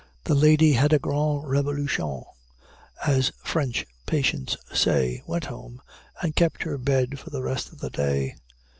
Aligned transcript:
The 0.23 0.33
lady 0.33 0.73
had 0.73 0.93
a 0.93 0.97
"grande 0.97 1.43
révolution," 1.43 2.23
as 3.05 3.31
French 3.43 3.85
patients 4.07 4.57
say, 4.73 5.21
went 5.27 5.45
home, 5.45 5.79
and 6.23 6.35
kept 6.35 6.63
her 6.63 6.79
bed 6.79 7.19
for 7.19 7.29
the 7.29 7.43
rest 7.43 7.71
of 7.71 7.77
the 7.81 7.91
day. 7.91 8.33